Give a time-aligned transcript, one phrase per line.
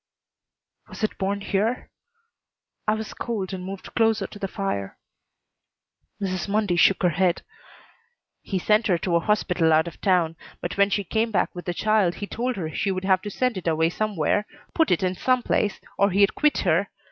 [0.87, 1.91] "Was it born here?"
[2.87, 4.97] I was cold and moved closer to the fire.
[6.19, 6.47] Mrs.
[6.49, 7.43] Mundy shook her head.
[8.41, 11.65] "He sent her to a hospital out of town, but when she came back with
[11.65, 15.03] the child he told her she would have to send it away somewhere, put it
[15.03, 16.87] in some place, or he'd quit her.